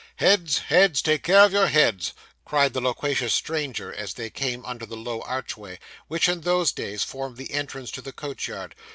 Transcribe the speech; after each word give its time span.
'Heads, 0.15 0.57
heads 0.57 0.99
take 1.03 1.21
care 1.21 1.41
of 1.43 1.53
your 1.53 1.67
heads!' 1.67 2.13
cried 2.43 2.73
the 2.73 2.81
loquacious 2.81 3.35
stranger, 3.35 3.93
as 3.93 4.15
they 4.15 4.31
came 4.31 4.65
out 4.65 4.69
under 4.69 4.85
the 4.87 4.97
low 4.97 5.21
archway, 5.21 5.77
which 6.07 6.27
in 6.27 6.41
those 6.41 6.71
days 6.71 7.03
formed 7.03 7.37
the 7.37 7.51
entrance 7.53 7.91
to 7.91 8.01
the 8.01 8.11
coach 8.11 8.47
yard. 8.47 8.73